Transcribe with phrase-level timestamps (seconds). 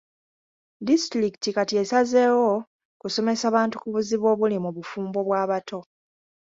[0.87, 2.51] Disitulikiti kati esazeewo
[3.01, 5.79] kusomesa bantu ku buzibu obuli mu bufumbo bw'abato.